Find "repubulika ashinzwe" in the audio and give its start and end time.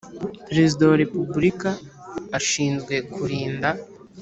1.03-2.93